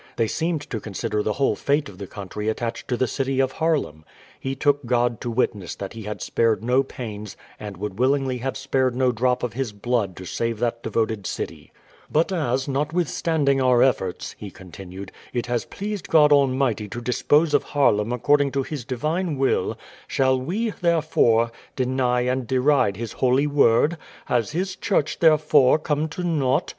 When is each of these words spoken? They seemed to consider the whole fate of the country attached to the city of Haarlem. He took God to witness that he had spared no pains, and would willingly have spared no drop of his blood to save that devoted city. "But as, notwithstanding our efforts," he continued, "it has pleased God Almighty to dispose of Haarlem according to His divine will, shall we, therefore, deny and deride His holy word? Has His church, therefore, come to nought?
They 0.15 0.25
seemed 0.27 0.61
to 0.71 0.79
consider 0.79 1.21
the 1.21 1.33
whole 1.33 1.55
fate 1.55 1.87
of 1.87 1.99
the 1.99 2.07
country 2.07 2.47
attached 2.49 2.87
to 2.87 2.97
the 2.97 3.05
city 3.05 3.39
of 3.39 3.51
Haarlem. 3.51 4.03
He 4.39 4.55
took 4.55 4.87
God 4.87 5.21
to 5.21 5.29
witness 5.29 5.75
that 5.75 5.93
he 5.93 6.01
had 6.01 6.23
spared 6.23 6.63
no 6.63 6.81
pains, 6.81 7.37
and 7.59 7.77
would 7.77 7.99
willingly 7.99 8.39
have 8.39 8.57
spared 8.57 8.95
no 8.95 9.11
drop 9.11 9.43
of 9.43 9.53
his 9.53 9.73
blood 9.73 10.15
to 10.15 10.25
save 10.25 10.57
that 10.57 10.81
devoted 10.81 11.27
city. 11.27 11.71
"But 12.11 12.31
as, 12.31 12.67
notwithstanding 12.67 13.61
our 13.61 13.83
efforts," 13.83 14.33
he 14.39 14.49
continued, 14.49 15.11
"it 15.33 15.45
has 15.45 15.65
pleased 15.65 16.07
God 16.07 16.31
Almighty 16.33 16.87
to 16.87 16.99
dispose 16.99 17.53
of 17.53 17.61
Haarlem 17.63 18.11
according 18.11 18.53
to 18.53 18.63
His 18.63 18.83
divine 18.83 19.37
will, 19.37 19.77
shall 20.07 20.41
we, 20.41 20.71
therefore, 20.71 21.51
deny 21.75 22.21
and 22.21 22.47
deride 22.47 22.97
His 22.97 23.11
holy 23.11 23.45
word? 23.45 23.99
Has 24.25 24.49
His 24.49 24.75
church, 24.75 25.19
therefore, 25.19 25.77
come 25.77 26.07
to 26.09 26.23
nought? 26.23 26.69